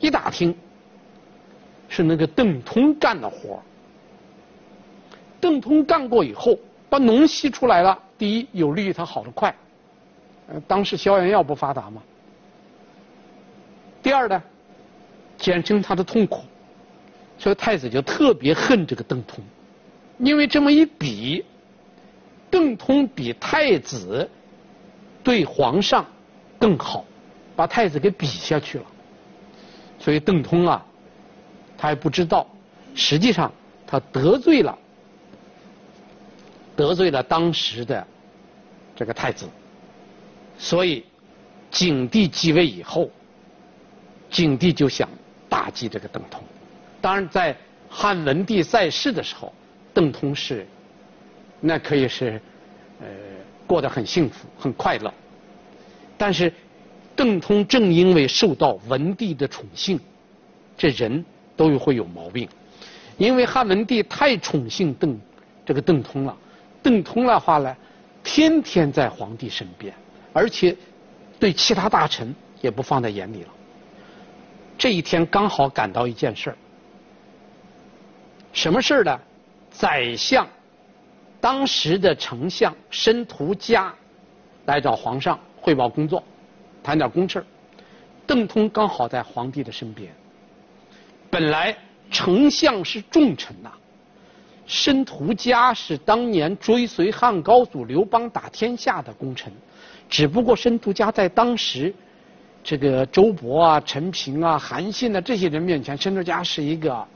[0.00, 0.56] 一打听，
[1.90, 3.60] 是那个邓通干的活儿。
[5.38, 7.98] 邓通干过以后，把脓吸出来了。
[8.16, 9.54] 第一，有利于他好得快，
[10.48, 12.02] 呃，当时消炎药不发达嘛。
[14.04, 14.40] 第二呢，
[15.38, 16.44] 减轻他的痛苦，
[17.38, 19.42] 所以太子就特别恨这个邓通，
[20.18, 21.44] 因为这么一比。
[22.50, 24.30] 邓通比太子
[25.24, 26.06] 对皇上
[26.56, 27.04] 更好，
[27.56, 28.84] 把太子给比下去了。
[29.98, 30.86] 所以邓通啊，
[31.76, 32.46] 他还不知道，
[32.94, 33.50] 实际上
[33.84, 34.78] 他得罪了，
[36.76, 38.06] 得罪了当时的
[38.94, 39.48] 这个太子。
[40.56, 41.04] 所以
[41.72, 43.10] 景帝继位以后，
[44.34, 45.08] 景帝就想
[45.48, 46.42] 打击这个邓通。
[47.00, 47.56] 当然，在
[47.88, 49.52] 汉文帝在世的时候，
[49.94, 50.66] 邓通是。
[51.60, 52.40] 那可以是，
[53.00, 53.06] 呃，
[53.64, 55.14] 过得很幸福、很快乐。
[56.18, 56.52] 但是，
[57.14, 60.00] 邓通正因为受到文帝的宠幸，
[60.76, 61.24] 这人
[61.56, 62.48] 都有会有毛病。
[63.16, 65.16] 因为汉文帝太宠幸邓
[65.64, 66.36] 这个邓通了，
[66.82, 67.76] 邓通的话呢，
[68.24, 69.94] 天天在皇帝身边，
[70.32, 70.76] 而且
[71.38, 73.48] 对其他大臣也不放在眼里了。
[74.76, 76.56] 这一天刚好赶到一件事儿，
[78.52, 79.20] 什么事儿呢？
[79.70, 80.46] 宰相。
[81.40, 83.94] 当时的丞相申屠嘉
[84.64, 86.24] 来找皇上汇报工作，
[86.82, 87.44] 谈点公事儿。
[88.26, 90.10] 邓通刚好在皇帝的身边。
[91.30, 91.76] 本来
[92.10, 93.70] 丞相是重臣呐，
[94.66, 99.52] 申屠嘉是当年追随汉高祖刘邦打天下的功臣，
[100.08, 101.94] 只不过申屠嘉在当时
[102.64, 107.06] 这个周勃啊、陈平啊、韩信啊这些人面前，申屠家是一个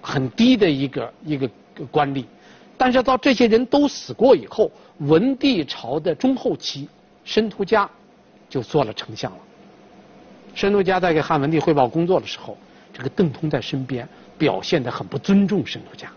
[0.00, 1.48] 很低的一个一个
[1.90, 2.24] 官吏。
[2.78, 6.88] 但是到这些人都死过以后，文帝朝的中后期，
[7.22, 7.88] 申屠家
[8.48, 9.38] 就做了丞相了。
[10.54, 12.56] 申屠家在给汉文帝汇报工作的时候，
[12.94, 16.08] 这个邓通在身边表现得很不尊重申屠家，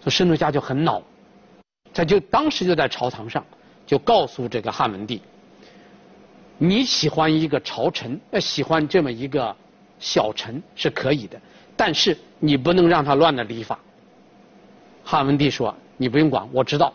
[0.00, 1.00] 所以申屠家就很恼，
[1.94, 3.44] 他就当时就在朝堂上
[3.86, 5.22] 就告诉这个汉文帝：
[6.62, 9.56] 你喜欢一个朝臣，呃，喜欢这么一个
[9.98, 11.40] 小臣是可以的，
[11.74, 13.78] 但是你不能让他乱了礼法。
[15.02, 16.92] 汉文帝说：“你不用管，我知道，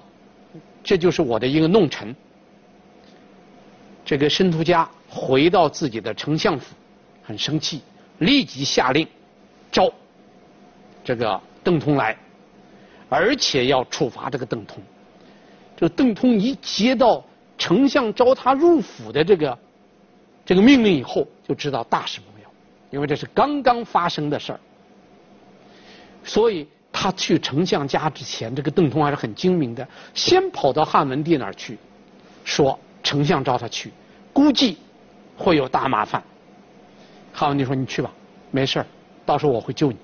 [0.84, 2.16] 这就是我的一个弄臣。”
[4.06, 6.76] 这个申屠嘉回到自己的丞相府，
[7.24, 7.82] 很生气，
[8.20, 9.08] 立即下令
[9.72, 9.92] 召
[11.04, 12.16] 这个邓通来，
[13.10, 14.78] 而且要处罚这个邓通。
[15.76, 17.26] 这个邓通一接到
[17.58, 19.58] 丞相召他入府的这个
[20.46, 22.50] 这个命令以后，就知道大事不妙，
[22.92, 24.60] 因为这是刚刚发生的事儿，
[26.24, 26.68] 所以。
[26.98, 31.78] 他去丞相家之前，这个邓通还是很精明的，先跑到汉文帝那儿去，
[32.46, 33.92] 说丞相召他去，
[34.32, 34.78] 估计
[35.36, 36.24] 会有大麻烦。
[37.34, 38.10] 汉文帝说：“你去吧，
[38.50, 38.86] 没事儿，
[39.26, 39.98] 到时候我会救你。”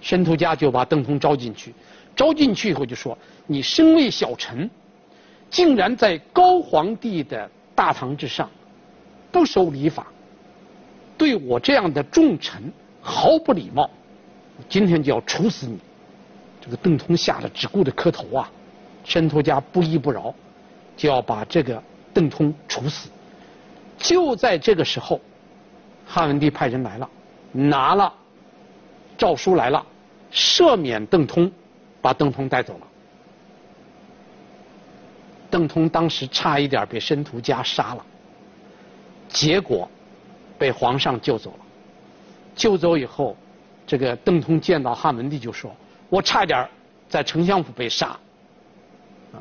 [0.00, 1.74] 申屠家就把邓通招进去，
[2.16, 4.70] 招进去以后就说：“你身为小臣，
[5.56, 8.46] 竟然在高皇帝的大堂之上
[9.32, 10.06] 不守礼法，
[11.16, 13.88] 对我这样的重臣毫不礼貌。”
[14.68, 15.78] 今天就要处死你！
[16.60, 18.50] 这个邓通吓得只顾着磕头啊，
[19.02, 20.34] 申屠家不依不饶，
[20.94, 23.08] 就要把这个邓通处死。
[23.96, 25.18] 就在这个时候，
[26.04, 27.08] 汉文帝派人来了，
[27.50, 28.12] 拿了
[29.16, 29.82] 诏书来了，
[30.30, 31.50] 赦免邓通，
[32.02, 32.86] 把邓通带走了。
[35.50, 38.04] 邓通当时差一点被申屠家杀了，
[39.28, 39.88] 结果
[40.58, 41.58] 被皇上救走了。
[42.54, 43.36] 救走以后。
[43.88, 45.70] 这个邓通见到汉文帝就说
[46.10, 46.68] ：“我差一点
[47.08, 48.08] 在丞相府被杀。”
[49.32, 49.38] 啊，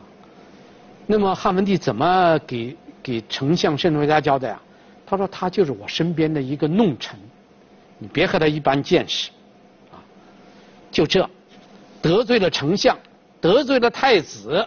[1.08, 4.62] 那么汉文帝怎么给给丞相申屠家交代啊？
[5.04, 7.18] 他说：“他就是我身边的一个弄臣，
[7.98, 9.32] 你别和他一般见识。”
[9.92, 9.98] 啊，
[10.92, 11.28] 就这，
[12.00, 12.96] 得罪了丞相，
[13.42, 14.64] 得罪了太子，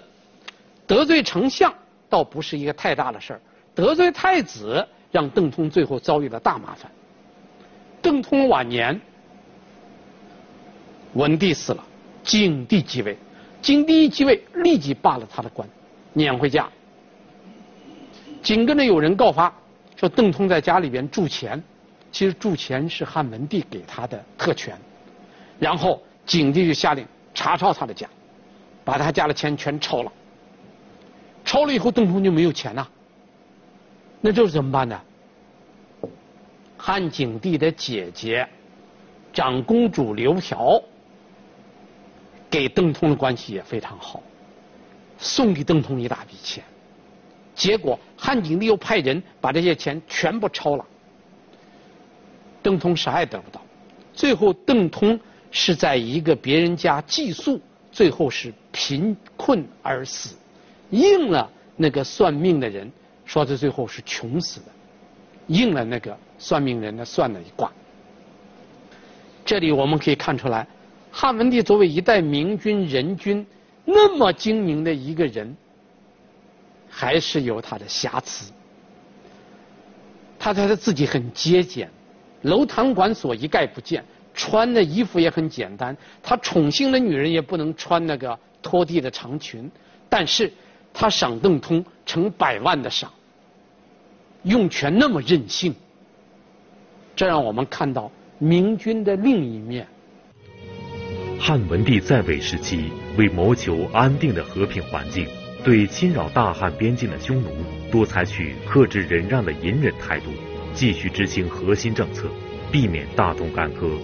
[0.88, 1.72] 得罪丞相
[2.08, 3.40] 倒不是一个太大的事儿，
[3.74, 6.90] 得罪太子让邓通最后遭遇了大麻烦。
[8.02, 9.00] 邓通晚年。
[11.14, 11.82] 文帝死了，
[12.22, 13.16] 景帝即位，
[13.62, 15.66] 景帝一即位，立即罢了他的官，
[16.12, 16.68] 撵回家。
[18.42, 19.52] 紧跟着有人告发，
[19.96, 21.60] 说邓通在家里边铸钱，
[22.12, 24.78] 其实铸钱是汉文帝给他的特权。
[25.58, 28.06] 然后景帝就下令查抄他的家，
[28.84, 30.12] 把他家的钱全抄了。
[31.48, 32.86] 抄了以后，邓通就没有钱呐。
[34.20, 35.00] 那这是怎么办呢？
[36.76, 38.46] 汉景帝的姐姐
[39.32, 40.78] 长公主刘嫖，
[42.50, 44.22] 给邓通的关系也非常好，
[45.16, 46.62] 送给邓通一大笔钱。
[47.54, 50.84] 结果汉景帝又派人把这些钱全部抄了，
[52.62, 53.62] 邓通啥也得不到。
[54.12, 55.18] 最后邓通
[55.50, 57.58] 是在一个别人家寄宿，
[57.90, 60.36] 最后是贫困而死。
[60.90, 62.90] 应了那个算命的人
[63.24, 64.66] 说，他最后是穷死的，
[65.46, 67.70] 应了那个算命人的算了一卦。
[69.44, 70.66] 这里我们可以看出来，
[71.10, 73.46] 汉文帝作为一代明君仁君，
[73.84, 75.54] 那么精明的一个人，
[76.88, 78.50] 还是有他的瑕疵。
[80.38, 81.90] 他觉得自己很节俭，
[82.42, 85.96] 楼堂馆所一概不见，穿的衣服也很简单。
[86.22, 89.70] 他宠幸的女人也不能穿那个拖地的长裙，
[90.08, 90.50] 但是。
[91.00, 93.08] 他赏邓通成百万的赏，
[94.42, 95.72] 用权那么任性，
[97.14, 99.86] 这让我们看到明君的另一面。
[101.38, 105.28] 汉文帝在位时期，为谋求安定的和平环境，
[105.62, 107.48] 对侵扰大汉边境的匈奴
[107.92, 110.32] 多采取克制忍让的隐忍态度，
[110.74, 112.28] 继续执行核心政策，
[112.72, 113.96] 避免大动干戈，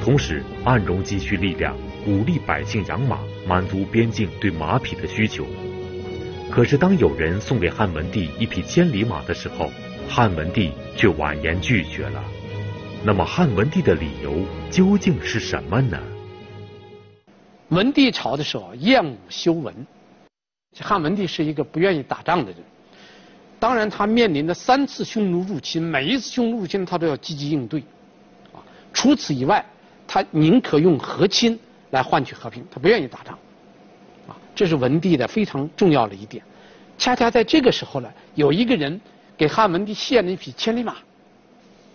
[0.00, 3.18] 同时暗中积蓄力量，鼓励百姓养马，
[3.48, 5.44] 满足边境对马匹的需求。
[6.50, 9.70] 可是，当有人送给汉文帝一匹千里马的时候，
[10.08, 12.22] 汉文帝却婉言拒绝了。
[13.04, 15.96] 那么，汉文帝的理由究竟是什么呢？
[17.68, 19.72] 文帝朝的时候，厌恶修文。
[20.80, 22.60] 汉文帝是一个不愿意打仗的人。
[23.60, 27.80] 当然，他面临的三次匈奴入侵，每一次匈奴入侵，他都要积极应对。
[28.52, 28.58] 啊，
[28.92, 29.64] 除此以外，
[30.06, 31.56] 他宁可用和亲
[31.90, 33.38] 来换取和平，他不愿意打仗。
[34.60, 36.44] 这是文帝的非常重要的一点。
[36.98, 39.00] 恰恰在这个时候呢，有一个人
[39.34, 40.96] 给汉文帝献了一匹千里马，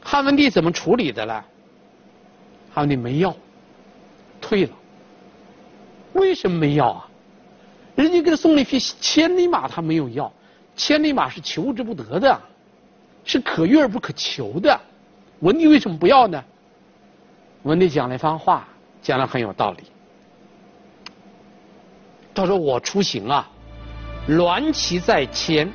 [0.01, 1.43] 汉文帝怎么处理的呢？
[2.73, 3.37] 汉文帝没要，
[4.41, 4.71] 退了。
[6.13, 7.07] 为什么没要啊？
[7.93, 10.33] 人家给他送了一匹千里马，他没有要。
[10.75, 12.41] 千里马是求之不得的，
[13.23, 14.75] 是可遇而不可求的。
[15.41, 16.43] 文帝为什么不要呢？
[17.61, 18.67] 文帝讲了一番话，
[19.03, 19.83] 讲的很有道理。
[22.35, 23.49] 他说：“我出行啊，
[24.27, 25.71] 鸾骑在前，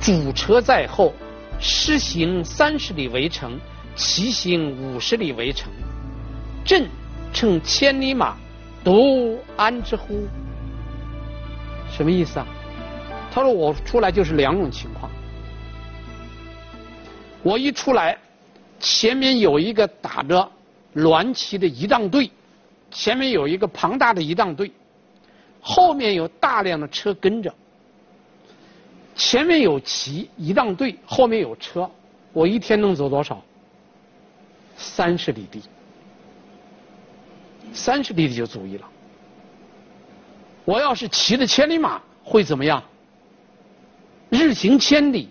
[0.00, 1.12] 主车在后，
[1.58, 3.58] 师行三十里为城，
[3.96, 5.72] 骑行五十里为城。
[6.64, 6.88] 朕
[7.32, 8.36] 乘千里马，
[8.84, 10.28] 独安之乎？
[11.90, 12.46] 什么意思啊？
[13.32, 15.10] 他说我出来就是两种情况。
[17.42, 18.16] 我一出来，
[18.78, 20.48] 前面有一个打着
[20.94, 22.30] 鸾旗的仪仗队，
[22.92, 24.70] 前面有一个庞大的仪仗队。”
[25.62, 27.54] 后面有大量的车跟着，
[29.14, 31.88] 前面有骑仪仗队，后面有车，
[32.32, 33.40] 我一天能走多少？
[34.76, 35.62] 三十里地，
[37.72, 38.88] 三十里地就足矣了。
[40.64, 42.82] 我要是骑着千里马，会怎么样？
[44.30, 45.28] 日行千里，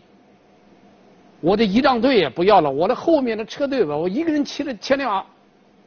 [1.42, 5.26] 我的仪仗队也不要了，我的后面的车队吧，我一个人骑着千里马，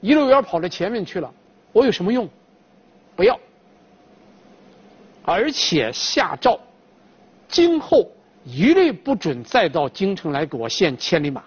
[0.03, 1.33] 一溜烟跑到前面去了，
[1.73, 2.29] 我有什么用？
[3.17, 3.39] 不要。
[5.25, 6.61] 而且下诏，
[7.49, 8.07] 今后
[8.45, 11.43] 一律不准再到京城来给我献千里马，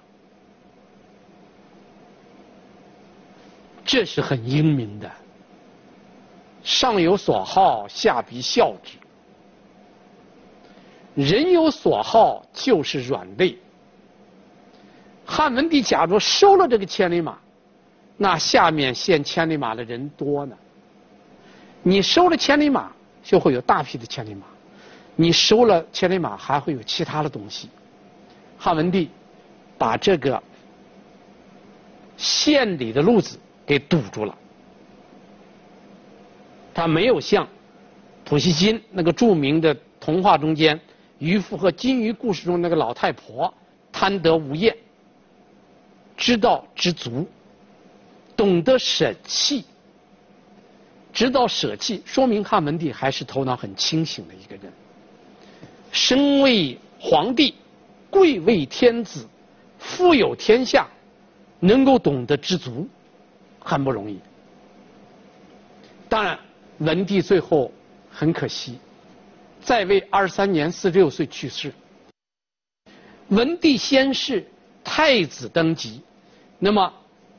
[3.86, 5.10] 这是很英明的。
[6.64, 8.98] 上有所好，下必效之。
[11.14, 13.58] 人有所好，就是软肋。
[15.26, 17.38] 汉文帝假如收了这个千里马，
[18.18, 20.58] 那下面献千里马的人多呢。
[21.84, 22.92] 你收了千里马。
[23.28, 24.46] 就会有大批的千里马，
[25.18, 27.68] 你收了千里马，还会有其他的东西。
[28.58, 29.10] 汉文帝
[29.78, 30.42] 把这个
[32.16, 34.34] 献礼的路子给堵住了，
[36.74, 37.46] 他没有像
[38.24, 40.80] 普希金那个著名的童话中间
[41.20, 43.54] 渔夫和金鱼故事中那个老太婆
[43.92, 44.74] 贪得无厌，
[46.16, 47.28] 知道知足，
[48.38, 49.66] 懂得舍弃。
[51.18, 54.72] 直到舍弃，说明汉文帝还是头脑很清醒的一个人。
[55.92, 57.56] 身为皇帝，
[58.12, 59.28] 贵为天子，
[59.80, 60.88] 富有天下，
[61.60, 62.88] 能够懂得知足，
[63.58, 64.20] 很不容易。
[66.08, 66.38] 当然，
[66.78, 67.72] 文帝最后
[68.12, 68.78] 很可惜，
[69.60, 71.74] 在位二十三年，四十六岁去世。
[73.30, 74.48] 文帝先是
[74.84, 76.00] 太子登基，
[76.60, 76.94] 那么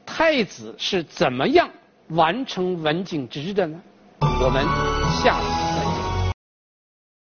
[0.05, 1.70] 太子是怎么样
[2.11, 3.81] 完成文景之治的呢？
[4.21, 4.65] 我们
[5.23, 5.68] 下次。